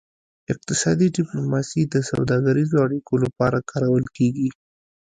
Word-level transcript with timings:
اقتصادي 0.53 1.07
ډیپلوماسي 1.17 1.81
د 1.93 1.95
سوداګریزو 2.11 2.77
اړیکو 2.85 3.13
لپاره 3.23 3.57
کارول 3.71 4.05
کیږي 4.17 4.49